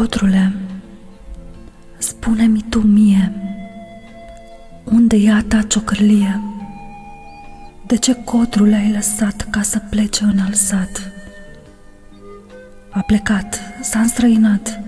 [0.00, 0.52] Codrule,
[1.98, 3.32] spune-mi tu mie,
[4.84, 6.40] unde e a ta ciocărlie?
[7.86, 11.12] De ce codrule ai lăsat ca să plece în alsat?
[12.90, 14.80] A plecat, s-a înstrăinat,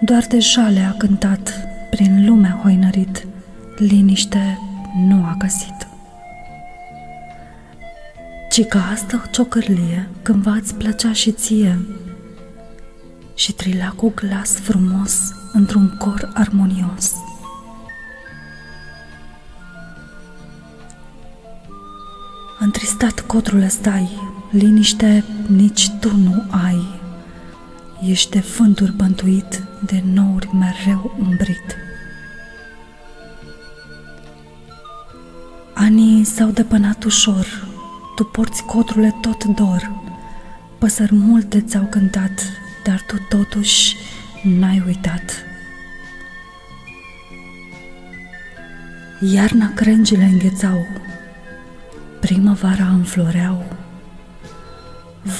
[0.00, 1.52] doar de jale a cântat,
[1.90, 3.26] prin lumea hoinărit,
[3.76, 4.58] liniște
[5.06, 5.86] nu a găsit.
[8.50, 11.78] Ci că asta o ciocărlie cândva îți plăcea și ție,
[13.38, 17.12] și trila cu glas frumos într-un cor armonios.
[22.58, 24.08] Întristat codrule stai,
[24.50, 27.00] liniște nici tu nu ai.
[28.02, 31.76] Ești de vânturi bântuit, de nouri mereu umbrit.
[35.74, 37.68] Anii s-au depănat ușor,
[38.14, 39.90] tu porți codrule tot dor.
[40.78, 42.42] Păsări multe ți-au cântat,
[42.88, 43.96] dar tu totuși
[44.42, 45.44] n-ai uitat.
[49.20, 50.86] Iarna crengile înghețau,
[52.20, 53.64] primăvara înfloreau,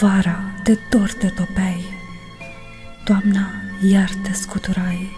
[0.00, 1.84] vara de dor te topeai,
[3.04, 3.50] toamna
[3.90, 5.08] iar te scuturai.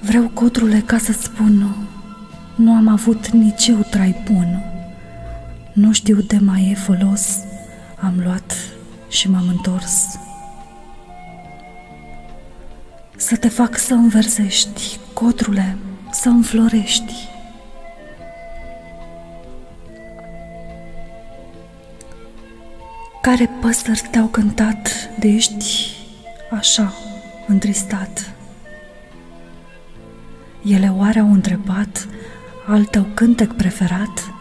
[0.00, 1.76] Vreau, cotrule, ca să spun,
[2.54, 4.77] nu am avut nici eu trai bun.
[5.78, 7.38] Nu știu de mai e folos,
[8.00, 8.52] am luat
[9.08, 10.18] și m-am întors.
[13.16, 15.76] Să te fac să înversești, cotrule,
[16.10, 17.14] să înflorești.
[23.22, 25.90] Care păsări te-au cântat de ești
[26.50, 26.92] așa,
[27.46, 28.34] întristat?
[30.64, 32.08] Ele oare au întrebat
[32.66, 34.32] al tău cântec preferat?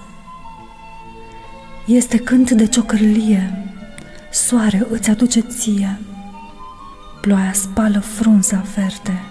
[1.87, 3.73] Este cânt de ciocărlie,
[4.31, 5.99] soare îți aduce ție.
[7.21, 9.21] Ploaia spală frunza verde,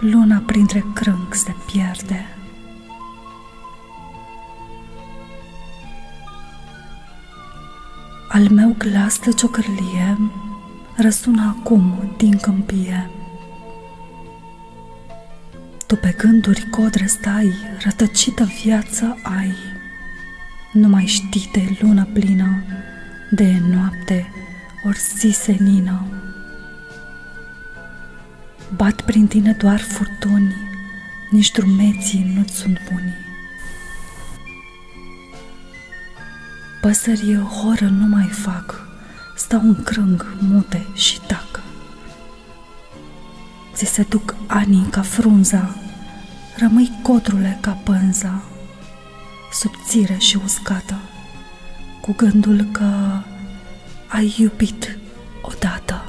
[0.00, 2.26] luna printre crânc se pierde.
[8.28, 10.18] Al meu glas de ciocărlie
[10.96, 13.10] răsună acum din câmpie.
[15.86, 17.52] Tu pe gânduri codre stai,
[17.84, 19.73] rătăcită viață ai.
[20.74, 22.62] Nu mai știi de lună plină,
[23.30, 24.30] de noapte
[24.86, 26.06] ori zi senină.
[28.76, 30.54] Bat prin tine doar furtuni,
[31.30, 33.14] nici drumeții nu-ți sunt buni.
[36.80, 38.88] Păsării horă nu mai fac,
[39.36, 41.62] stau în crâng, mute și tac.
[43.74, 45.76] Ți se duc anii ca frunza,
[46.56, 48.42] rămâi cotrule ca pânza,
[49.54, 50.98] subțire și uscată,
[52.00, 53.20] cu gândul că
[54.08, 54.98] ai iubit
[55.42, 56.04] odată.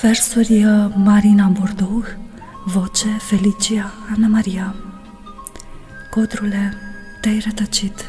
[0.00, 2.06] Versuri uh, Marina Bordeaux,
[2.68, 4.74] voce Felicia Ana Maria.
[6.10, 6.74] Codrule,
[7.20, 8.06] te-ai rătăcit.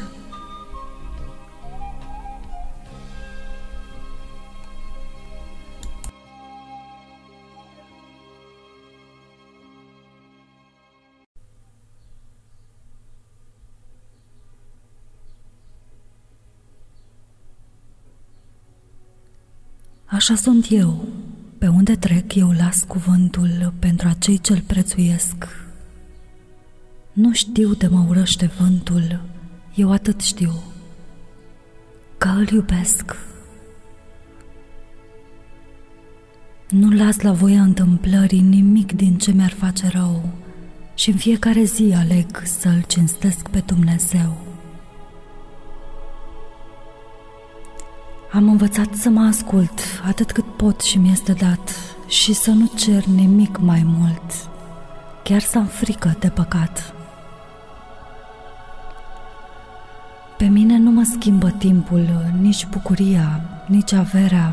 [20.04, 21.08] Așa sunt eu,
[21.60, 25.48] pe unde trec, eu las cuvântul pentru acei ce-l prețuiesc.
[27.12, 29.20] Nu știu de mă urăște vântul,
[29.74, 30.62] eu atât știu,
[32.18, 33.16] că îl iubesc.
[36.68, 40.28] Nu las la voia întâmplării nimic din ce mi-ar face rău
[40.94, 44.49] și în fiecare zi aleg să-L cinstesc pe Dumnezeu.
[48.32, 51.74] Am învățat să mă ascult atât cât pot și mi-este dat
[52.06, 54.48] și să nu cer nimic mai mult,
[55.22, 56.94] chiar să am frică de păcat.
[60.38, 62.08] Pe mine nu mă schimbă timpul,
[62.40, 64.52] nici bucuria, nici averea.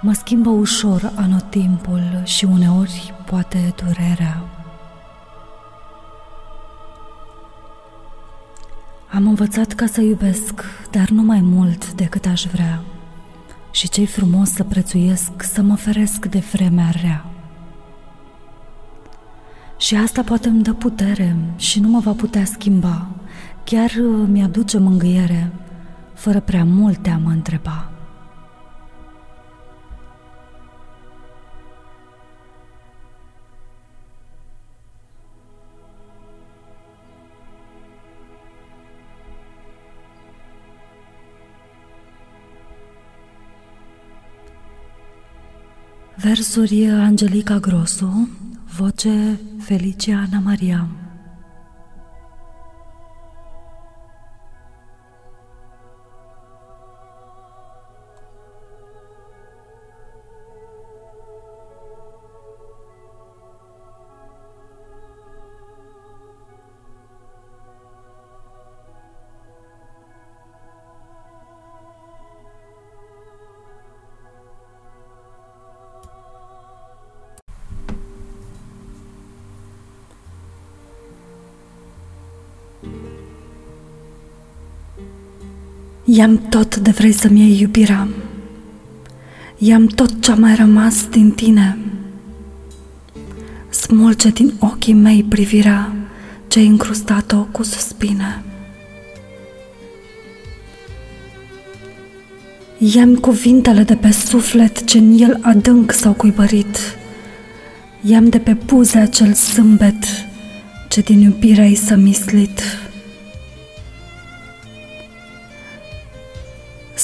[0.00, 4.57] Mă schimbă ușor anotimpul și uneori poate durerea.
[9.12, 12.82] Am învățat ca să iubesc, dar nu mai mult decât aș vrea.
[13.70, 17.24] Și ce frumos să prețuiesc, să mă feresc de vremea rea.
[19.78, 23.06] Și asta poate îmi dă putere și nu mă va putea schimba,
[23.64, 25.52] Chiar uh, mi-aduce mângâiere,
[26.14, 27.87] fără prea multe a mă întreba.
[46.20, 48.28] Versuri Angelica Grosu,
[48.76, 51.07] voce Felicia Ana Maria.
[86.18, 88.08] I-am tot de vrei să-mi iei iubirea.
[89.58, 91.78] I-am tot ce-a mai rămas din tine.
[93.68, 95.92] Smulge din ochii mei privirea
[96.48, 98.42] ce-ai încrustat-o cu suspine.
[102.78, 106.78] I-am cuvintele de pe suflet ce în el adânc s-au cuibărit.
[108.02, 110.04] I-am de pe buze acel sâmbet
[110.88, 112.60] ce din iubire ai să mislit.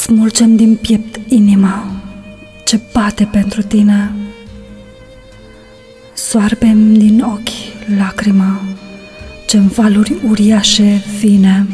[0.05, 2.03] Smulgem din piept inima
[2.65, 4.12] ce bate pentru tine.
[6.15, 8.61] Soarbem din ochi lacrima
[9.47, 11.67] ce în valuri uriașe vine.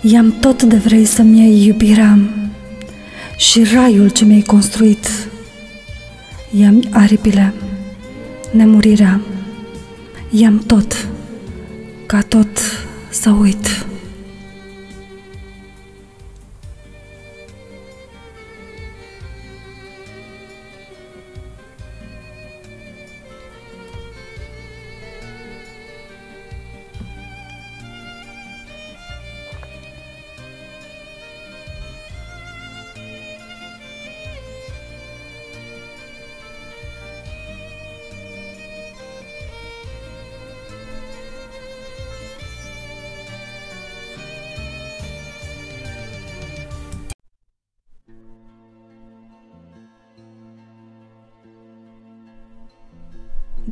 [0.00, 2.18] I-am tot de vrei să-mi iei iubirea
[3.36, 5.08] și raiul ce mi-ai construit.
[6.58, 7.54] I-am aripile,
[8.52, 9.20] nemurirea,
[10.30, 11.08] i-am tot,
[12.06, 12.83] ca tot
[13.14, 13.83] să uit.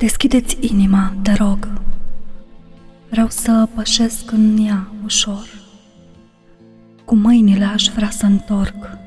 [0.03, 1.81] Deschideți inima, te rog.
[3.09, 5.47] Vreau să pășesc în ea ușor.
[7.05, 8.97] Cu mâinile aș vrea să întorc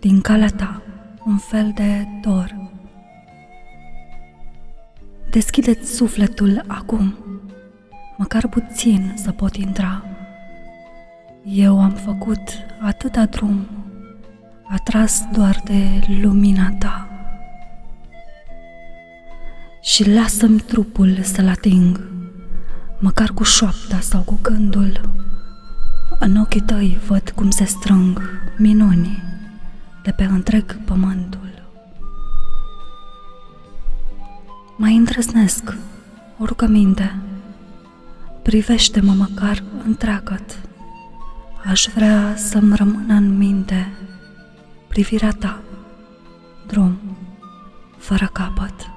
[0.00, 0.82] din calea ta
[1.26, 2.70] un fel de dor.
[5.30, 7.14] Deschideți sufletul acum,
[8.16, 10.04] măcar puțin să pot intra.
[11.44, 12.40] Eu am făcut
[12.80, 13.66] atâta drum,
[14.62, 17.01] atras doar de lumina ta
[19.92, 22.00] și lasă-mi trupul să-l ating,
[22.98, 25.00] măcar cu șoapta sau cu gândul.
[26.18, 28.22] În ochii tăi văd cum se strâng
[28.58, 29.22] minuni
[30.02, 31.70] de pe întreg pământul.
[34.76, 35.76] Mai îndrăznesc
[36.38, 37.22] o rugăminte,
[38.42, 40.58] privește-mă măcar întreagăt.
[41.64, 43.92] Aș vrea să-mi rămână în minte
[44.88, 45.60] privirea ta,
[46.66, 46.98] drum
[47.98, 48.91] fără capăt.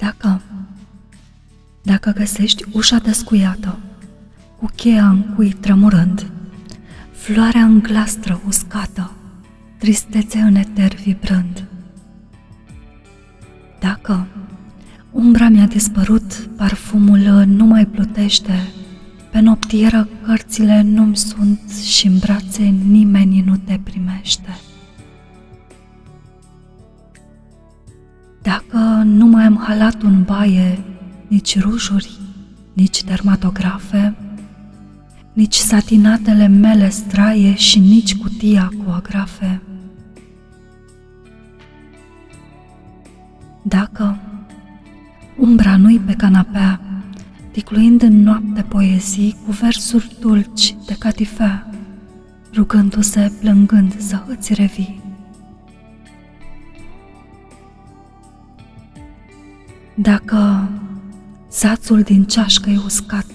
[0.00, 0.42] Dacă,
[1.82, 3.78] dacă găsești ușa descuiată,
[4.58, 6.26] cu cheia în cui tremurând,
[7.12, 9.12] floarea în glastră uscată,
[9.78, 11.64] tristețe în eter vibrând.
[13.80, 14.26] Dacă
[15.10, 18.68] umbra mi-a dispărut, parfumul nu mai plutește,
[19.30, 24.58] pe noptieră cărțile nu-mi sunt și în brațe nimeni nu te primește.
[28.50, 30.84] Dacă nu mai am halat în baie,
[31.28, 32.18] nici rujuri,
[32.72, 34.16] nici dermatografe,
[35.32, 39.62] nici satinatele mele straie și nici cutia cu agrafe.
[43.62, 44.18] Dacă
[45.38, 46.80] umbra nu-i pe canapea,
[47.50, 51.70] ticluind în noapte poezii cu versuri dulci de catifea,
[52.54, 54.99] rugându-se plângând să îți revii.
[60.02, 60.68] Dacă
[61.48, 63.26] sațul din ceașcă e uscat,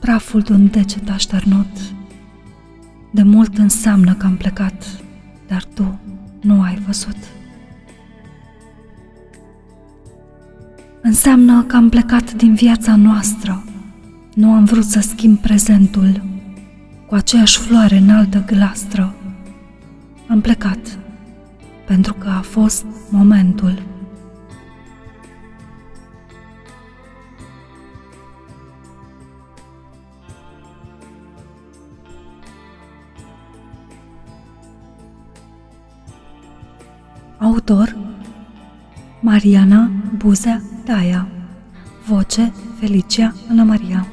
[0.00, 1.66] praful de un deget așternut,
[3.10, 4.86] de mult înseamnă că am plecat,
[5.48, 5.98] dar tu
[6.40, 7.16] nu ai văzut.
[11.02, 13.64] Înseamnă că am plecat din viața noastră.
[14.34, 16.22] Nu am vrut să schimb prezentul
[17.06, 19.14] cu aceeași floare înaltă glastră.
[20.28, 20.98] Am plecat
[21.86, 23.91] pentru că a fost momentul.
[37.62, 37.96] Autor
[39.20, 41.28] Mariana Buzea Daia
[42.06, 44.06] Voce Felicia Ana Maria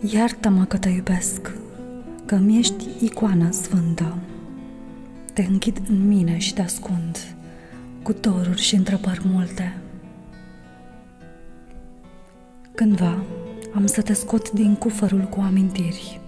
[0.00, 1.52] Iartă-mă că te iubesc,
[2.26, 4.27] că mi ești icoana sfântă.
[5.38, 7.18] Te închid în mine și te ascund,
[8.02, 9.76] cu doruri și întrebări multe.
[12.74, 13.22] Cândva
[13.74, 16.20] am să te scot din cufărul cu amintiri.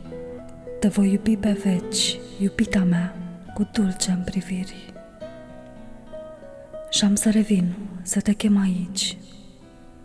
[0.80, 3.16] Te voi iubi pe veci, iubita mea,
[3.54, 4.92] cu dulce în priviri.
[6.90, 9.16] Și am să revin, să te chem aici,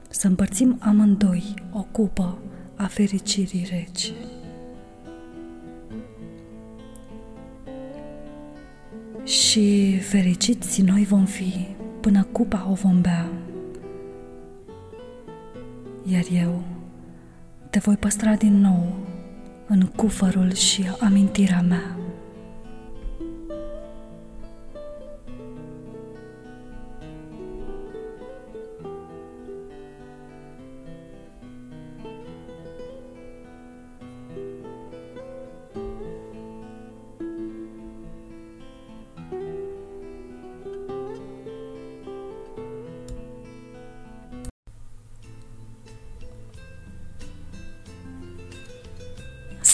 [0.09, 2.37] să împărțim amândoi o cupă
[2.75, 4.11] a fericirii reci.
[9.25, 11.67] Și fericiți noi vom fi
[12.01, 13.29] până cupa o vom bea.
[16.03, 16.63] Iar eu
[17.69, 18.95] te voi păstra din nou
[19.67, 21.97] în cufărul și amintirea mea.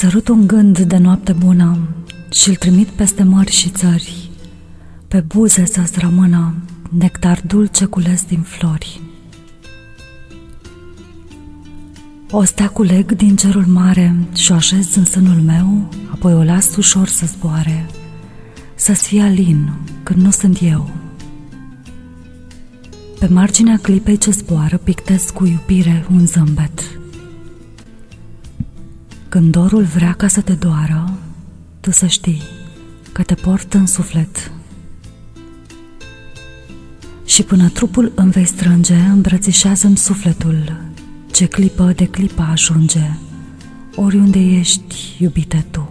[0.01, 1.77] Sărut un gând de noapte bună
[2.31, 4.29] și-l trimit peste mări și țări,
[5.08, 6.53] pe buze să-ți rămână
[6.98, 9.01] nectar dulce cules din flori.
[12.31, 16.75] O stea culeg din cerul mare și o așez în sânul meu, apoi o las
[16.75, 17.86] ușor să zboare,
[18.75, 19.72] să-ți fie alin
[20.03, 20.89] când nu sunt eu.
[23.20, 26.81] Pe marginea clipei ce zboară pictez cu iubire un zâmbet–
[29.31, 31.17] când dorul vrea ca să te doară,
[31.79, 32.41] tu să știi
[33.11, 34.51] că te port în suflet.
[37.25, 40.81] Și până trupul îmi vei strânge, îmbrățișează-mi sufletul,
[41.31, 43.11] ce clipă de clipă ajunge,
[43.95, 45.89] oriunde ești, iubite tu.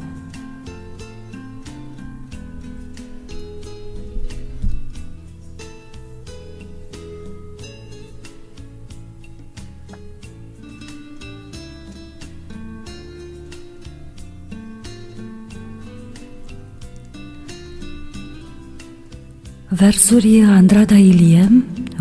[19.73, 21.49] Versuri Andrada Ilie,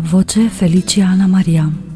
[0.00, 1.89] voce Felicia Ana Maria.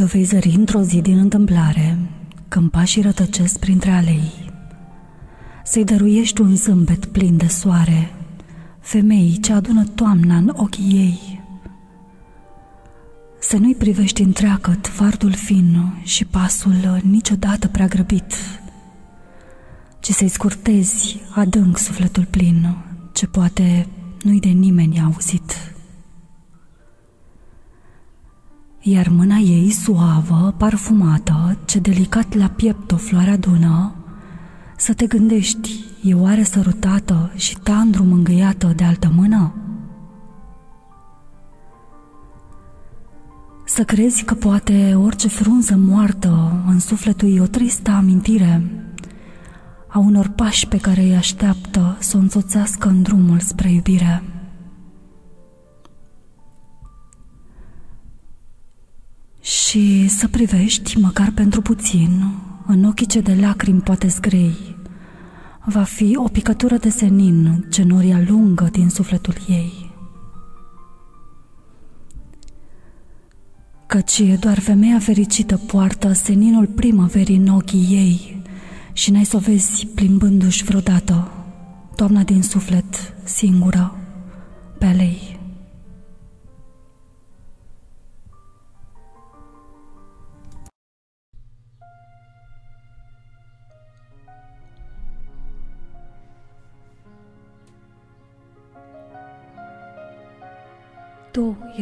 [0.00, 1.98] De vei zări într-o zi din întâmplare,
[2.48, 4.32] când pașii rătăcesc printre alei.
[5.64, 8.12] Să-i dăruiești un zâmbet plin de soare,
[8.78, 11.42] femeii ce adună toamna în ochii ei.
[13.40, 18.34] Să nu-i privești întreagăt fardul fin și pasul niciodată prea grăbit,
[20.00, 22.76] ci să-i scurtezi adânc sufletul plin,
[23.12, 23.86] ce poate
[24.22, 25.74] nu-i de nimeni auzit
[28.80, 33.94] iar mâna ei suavă, parfumată, ce delicat la piept o floare adună,
[34.76, 39.54] Să te gândești, e oare sărutată și tandru mângâiată de altă mână?
[43.64, 48.80] Să crezi că poate orice frunză moartă în sufletul e o tristă amintire
[49.92, 54.22] a unor pași pe care îi așteaptă să o însoțească în drumul spre iubire.
[59.50, 62.34] Și să privești, măcar pentru puțin,
[62.66, 64.76] în ochii ce de lacrimi poate zgrei,
[65.64, 69.94] va fi o picătură de senin ce noria lungă din sufletul ei.
[73.86, 78.42] Căci doar femeia fericită poartă seninul primăverii în ochii ei
[78.92, 81.30] și n-ai să o vezi plimbându-și vreodată,
[81.96, 83.96] toamna din suflet, singură,
[84.78, 85.29] pe alei.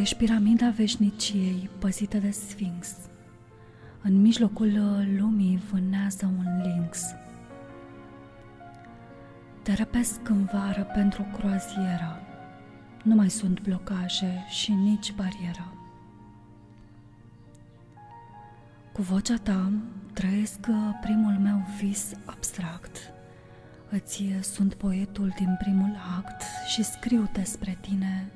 [0.09, 2.95] Ești piramida veșniciei păzită de Sfinx.
[4.01, 4.71] În mijlocul
[5.17, 6.99] lumii vânează un lynx.
[9.61, 12.21] Te răpesc în vară pentru croazieră.
[13.03, 15.73] Nu mai sunt blocaje și nici barieră.
[18.93, 19.71] Cu vocea ta
[20.13, 20.59] trăiesc
[21.01, 22.97] primul meu vis abstract.
[23.89, 28.31] Îți sunt poetul din primul act și scriu despre tine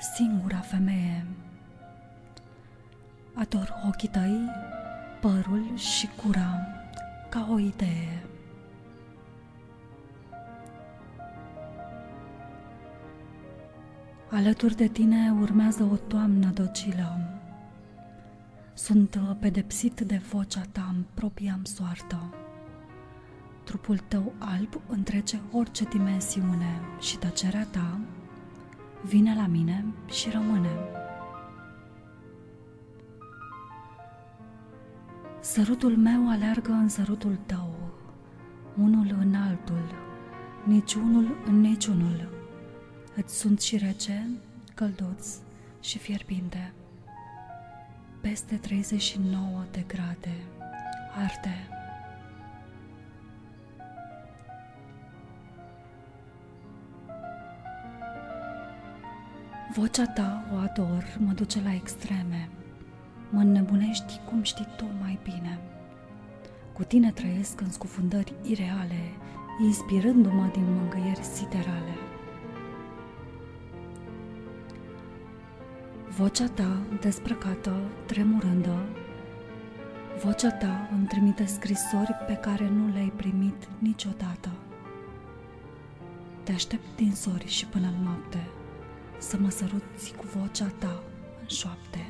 [0.00, 1.26] singura femeie.
[3.34, 4.48] Ador ochii tăi,
[5.20, 6.66] părul și cura
[7.28, 8.22] ca o idee.
[14.30, 17.18] Alături de tine urmează o toamnă docilă.
[18.74, 22.34] Sunt pedepsit de vocea ta în propria soartă.
[23.64, 27.98] Trupul tău alb întrece orice dimensiune și tăcerea ta
[29.04, 30.70] vine la mine și rămâne.
[35.40, 37.74] Sărutul meu aleargă în sărutul tău,
[38.76, 39.94] unul în altul,
[40.64, 42.28] niciunul în niciunul.
[43.16, 44.28] Îți sunt și rece,
[44.74, 45.28] călduț
[45.80, 46.72] și fierbinte.
[48.20, 50.34] Peste 39 de grade,
[51.14, 51.79] arde.
[59.74, 62.48] Vocea ta, o ador, mă duce la extreme.
[63.30, 65.58] Mă înnebunești cum știi tu mai bine.
[66.72, 69.12] Cu tine trăiesc în scufundări ireale,
[69.62, 71.94] inspirându-mă din mângâieri siderale.
[76.08, 78.84] Vocea ta, desprăcată, tremurândă,
[80.24, 84.50] vocea ta îmi trimite scrisori pe care nu le-ai primit niciodată.
[86.42, 88.46] Te aștept din sori și până în noapte
[89.20, 91.02] să mă săruți cu vocea ta
[91.40, 92.06] în șoapte.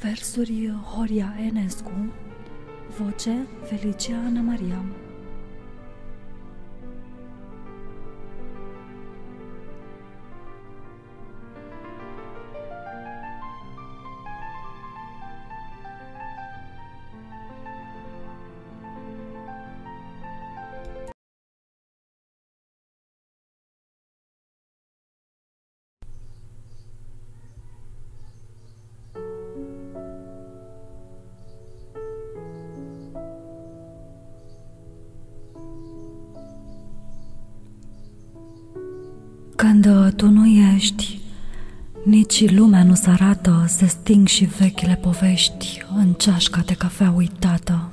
[0.00, 2.12] Versuri Horia Enescu,
[2.98, 4.84] voce Felicia Ana Maria.
[39.80, 41.20] Când tu nu ești,
[42.04, 47.92] nici lumea nu se arată, se sting și vechile povești în ceașca de cafea uitată.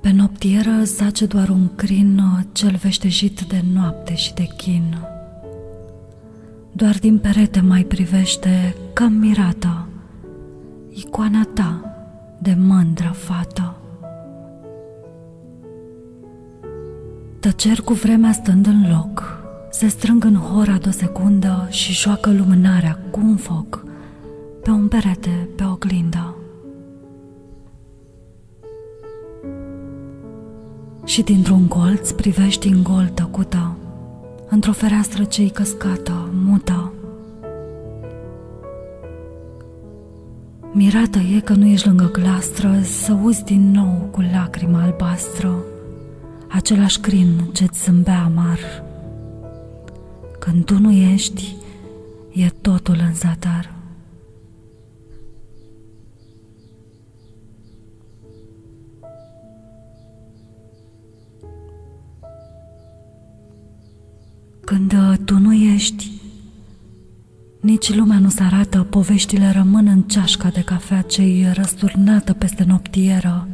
[0.00, 2.22] Pe noptieră zace doar un crin
[2.52, 4.98] cel veștejit de noapte și de chin.
[6.72, 9.88] Doar din perete mai privește, cam mirată,
[10.90, 11.80] icoana ta
[12.38, 13.75] de mândră fată.
[17.46, 19.38] Tăceri cu vremea stând în loc,
[19.70, 23.84] se strâng în hora de o secundă și joacă lumânarea cu un foc
[24.62, 26.36] pe un perete, pe oglindă.
[31.04, 33.76] Și dintr-un colț privești în gol tăcută,
[34.48, 36.92] într-o fereastră ce-i căscată, mută.
[40.72, 45.54] Mirată e că nu ești lângă glastră, să uzi din nou cu lacrima albastră
[46.48, 48.58] același crin ce-ți zâmbea amar
[50.38, 51.56] Când tu nu ești,
[52.32, 53.74] e totul în zadar.
[64.64, 66.10] Când uh, tu nu ești,
[67.60, 73.48] nici lumea nu se arată, poveștile rămân în ceașca de cafea ce răsturnată peste noptieră.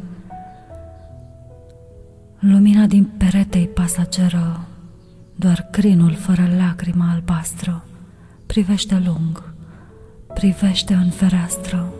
[2.51, 4.67] Lumina din peretei pasageră,
[5.35, 7.85] doar crinul fără lacrimă albastră,
[8.45, 9.53] privește lung,
[10.33, 11.93] privește în fereastră.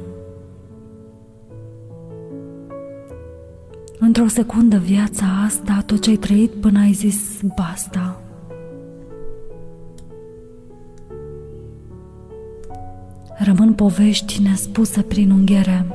[3.99, 8.17] Într-o secundă viața asta, tot ce ai trăit până ai zis basta–
[13.38, 15.86] Rămân povești nespuse prin unghiere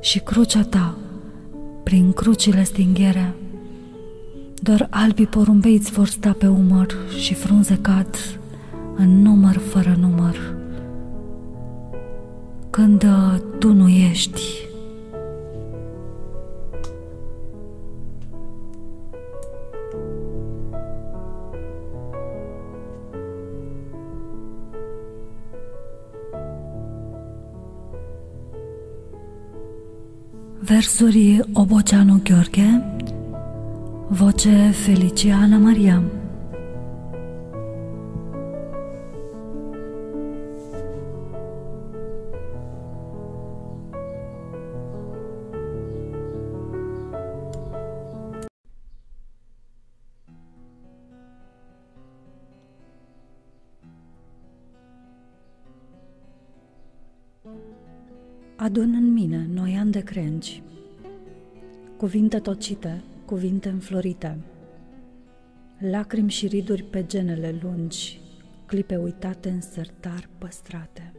[0.00, 0.94] și crucea ta
[1.82, 3.34] prin crucile stinghere.
[4.62, 8.16] Doar albii porumbeți îți vor sta pe umăr și frunze cad
[8.96, 10.54] în număr fără număr.
[12.70, 14.40] Când uh, tu nu ești,
[30.60, 32.96] Versuri Oboceanu Gheorghe
[34.08, 36.02] Voce Feliciana Maria
[58.56, 60.62] Adun în mine noi ani de crengi,
[61.96, 64.38] cuvinte tocite, cuvinte înflorite,
[65.78, 68.20] lacrimi și riduri pe genele lungi,
[68.66, 71.12] clipe uitate în sertar păstrate.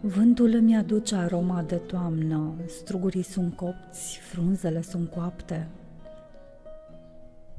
[0.00, 5.68] Vântul îmi aduce aroma de toamnă, strugurii sunt copți, frunzele sunt coapte.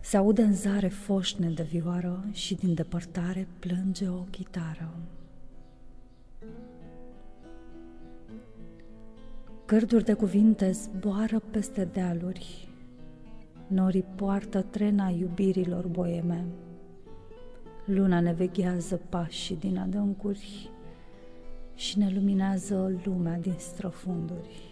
[0.01, 4.93] Se aude în zare foșne de vioară și din depărtare plânge o chitară.
[9.71, 12.69] Gârduri de cuvinte zboară peste dealuri,
[13.67, 16.45] norii poartă trena iubirilor boeme.
[17.85, 20.69] Luna ne veghează pașii din adâncuri
[21.75, 24.70] și ne luminează lumea din străfunduri.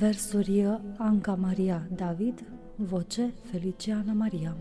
[0.00, 0.64] Versuri
[0.98, 2.44] Anca Maria David,
[2.76, 4.56] voce Feliciana Maria.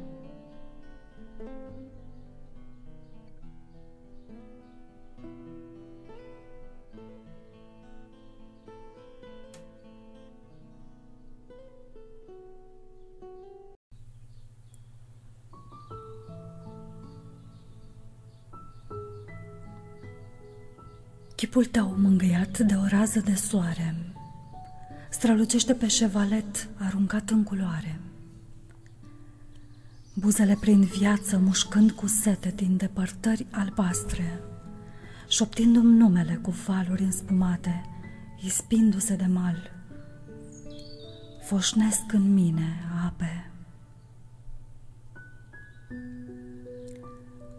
[21.35, 24.08] Chipul tău mângâiat de o rază de soare
[25.19, 27.99] strălucește pe șevalet aruncat în culoare.
[30.13, 34.39] Buzele prin viață mușcând cu sete din depărtări albastre,
[35.27, 37.81] șoptindu-mi numele cu valuri înspumate,
[38.43, 39.71] ispindu-se de mal.
[41.43, 43.51] Foșnesc în mine ape.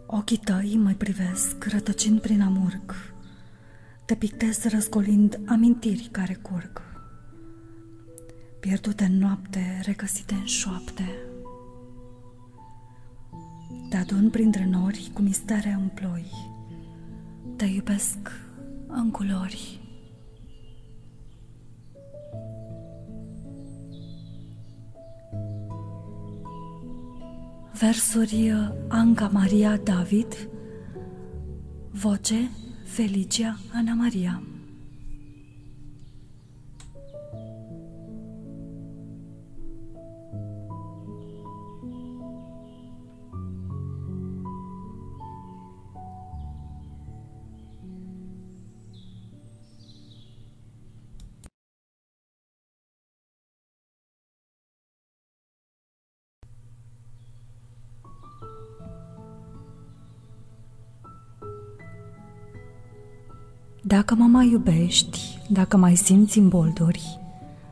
[0.05, 2.95] Ochii tăi mă privesc, rătăcind prin amurg.
[4.05, 6.90] Te pictez răscolind amintiri care curg
[8.61, 11.03] pierdute în noapte, regăsite în șoapte.
[13.89, 16.25] Te adun printre nori cu mistere în ploi,
[17.55, 18.17] te iubesc
[18.87, 19.79] în culori.
[27.79, 28.51] Versuri
[28.87, 30.49] Anca Maria David,
[31.91, 32.49] voce
[32.85, 34.50] Felicia Ana Maria.
[63.91, 67.19] Dacă mă mai iubești, dacă mai simți bolduri,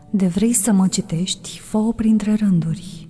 [0.10, 3.10] de vrei să mă citești, fă-o printre rânduri.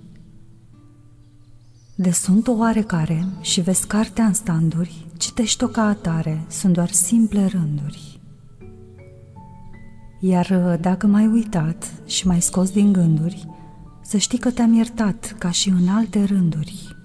[1.94, 7.46] De sunt o oarecare și vezi cartea în standuri, citești-o ca atare, sunt doar simple
[7.46, 8.20] rânduri.
[10.20, 13.46] Iar dacă m-ai uitat și m-ai scos din gânduri,
[14.02, 16.99] să știi că te-am iertat ca și în alte rânduri.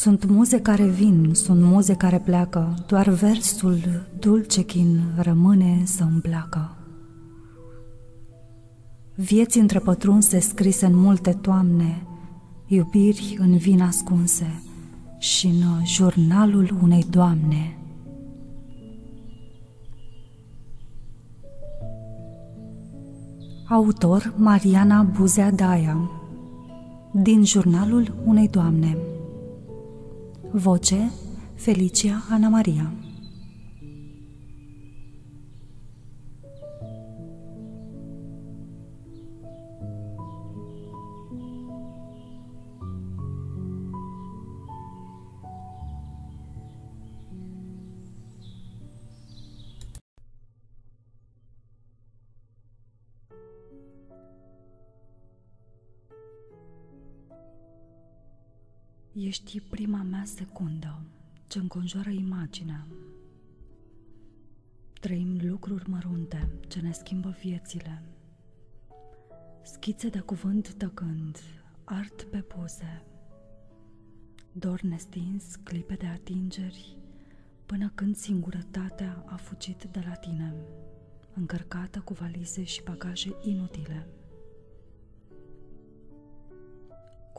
[0.00, 3.78] Sunt muze care vin, sunt muze care pleacă, doar versul
[4.18, 6.76] dulce chin rămâne să îmi placă.
[9.14, 12.02] Vieți întrepătrunse scrise în multe toamne,
[12.66, 14.62] iubiri în vin ascunse
[15.18, 17.78] și în jurnalul unei doamne.
[23.68, 26.10] Autor Mariana Buzea Daia
[27.12, 28.96] Din jurnalul unei doamne
[30.52, 31.10] Voce
[31.56, 33.09] Felicia Ana Maria
[59.12, 61.02] Ești prima mea secundă
[61.46, 62.86] ce înconjoară imaginea.
[65.00, 68.02] Trăim lucruri mărunte ce ne schimbă viețile.
[69.62, 71.38] Schițe de cuvânt tăcând,
[71.84, 73.04] art pe poze.
[74.52, 76.96] Dor nestins, clipe de atingeri,
[77.66, 80.54] până când singurătatea a fugit de la tine,
[81.34, 84.19] încărcată cu valize și bagaje inutile.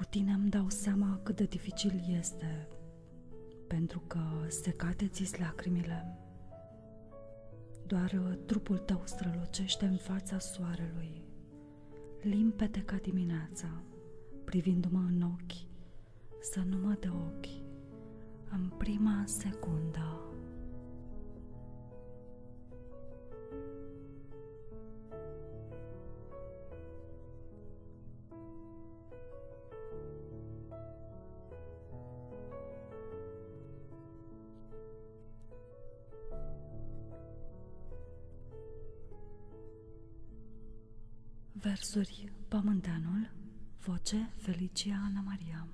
[0.02, 2.68] Cu tine îmi dau seama cât de dificil este,
[3.68, 6.18] pentru că secate ți lacrimile.
[7.88, 11.22] Doar uh, trupul tău strălucește în fața soarelui,
[12.22, 13.84] limpede ca dimineața,
[14.44, 15.68] privindu-mă în ochi,
[16.42, 17.64] să nu mă de ochi,
[18.52, 20.31] în prima secundă.
[41.62, 43.32] Versuri Pământeanul
[43.86, 45.68] Voce Felicia Ana Maria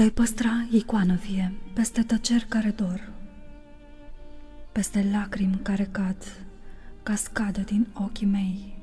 [0.00, 3.12] Te-ai păstra icoană vie peste tăceri care dor,
[4.72, 6.16] peste lacrimi care cad,
[7.02, 8.76] cascadă din ochii mei.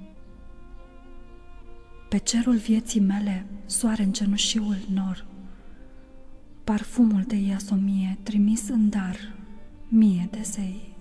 [2.10, 5.26] Pe cerul vieții mele soare în cenușiul nor,
[6.64, 9.16] parfumul de iasomie trimis în dar
[9.88, 10.97] mie de zei.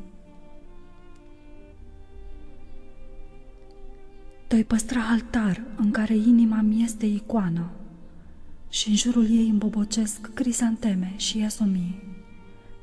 [4.48, 7.70] Toi păstra altar în care inima mi este icoană
[8.68, 12.02] și în jurul ei îmbobocesc crisanteme și iasomii.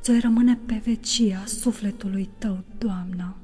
[0.02, 3.36] Ți-o rămâne pe vecia sufletului tău, Doamnă,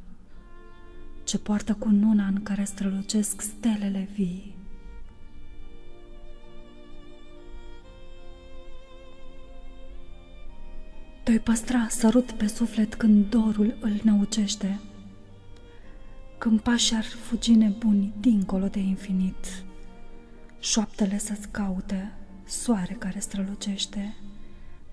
[1.24, 4.56] ce poartă cu nuna în care strălucesc stelele vii.
[11.24, 14.80] Toi păstra sărut pe suflet când dorul îl năucește,
[16.40, 19.64] când pașii ar fugi nebuni dincolo de infinit,
[20.60, 22.12] șoaptele să-ți caute,
[22.46, 24.16] soare care strălucește,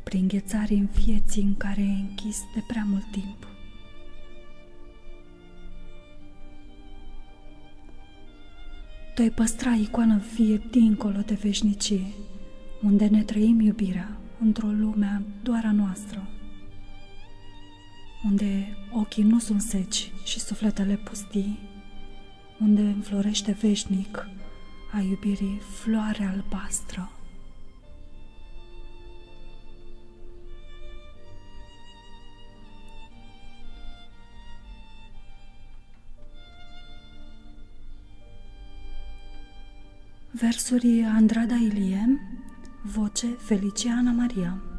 [0.03, 3.47] prin ghețarii în vieții în care e închis de prea mult timp.
[9.15, 12.07] Tu ai păstra icoană vie dincolo de veșnicie,
[12.83, 16.29] unde ne trăim iubirea într-o lume doar a noastră,
[18.27, 21.59] unde ochii nu sunt seci și sufletele pustii,
[22.61, 24.29] unde înflorește veșnic
[24.93, 27.11] a iubirii floare albastră.
[40.31, 42.21] Versuri Andrada Ilie,
[42.83, 44.76] voce Feliciana Maria.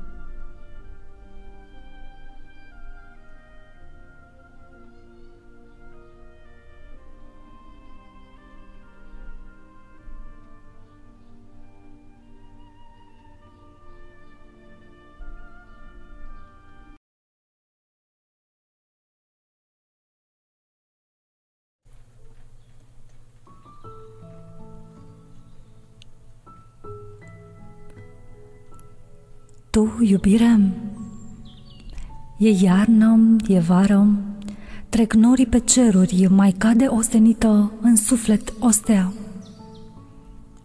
[30.07, 30.59] Tu, iubire,
[32.37, 34.07] e iarnă, e vară,
[34.89, 39.13] trec norii pe ceruri, mai cade ostenită în suflet ostea.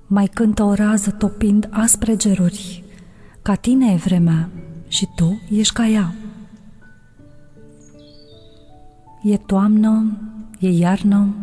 [0.07, 2.85] Mai cântă o rază topind aspre geruri,
[3.42, 4.48] ca tine e vremea
[4.88, 6.14] și tu ești ca ea.
[9.22, 10.18] E toamnă,
[10.59, 11.35] e iarnă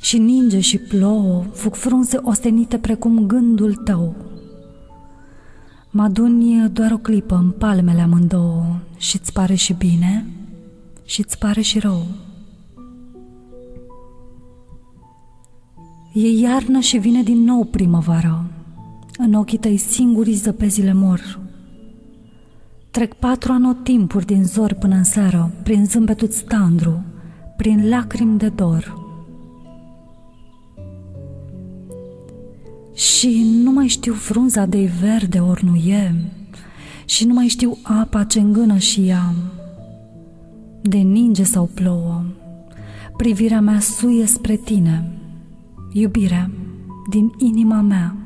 [0.00, 4.29] și ninge și plouă, fug frunze ostenite precum gândul tău.
[5.90, 10.26] Mă aduni doar o clipă în palmele amândouă și-ți pare și bine
[11.04, 12.06] și-ți pare și rău.
[16.12, 18.44] E iarnă și vine din nou primăvară.
[19.18, 21.38] În ochii tăi singurii zăpezile mor.
[22.90, 27.04] Trec patru anotimpuri din zor până în seară, prin zâmbetul tandru,
[27.56, 28.99] prin lacrimi de dor.
[32.94, 36.14] Și nu mai știu frunza de verde ori nu e
[37.04, 39.34] și nu mai știu apa ce îngână și ea.
[40.82, 42.24] De ninge sau plouă,
[43.16, 45.12] privirea mea suie spre tine,
[45.92, 46.50] iubire
[47.10, 48.16] din inima mea.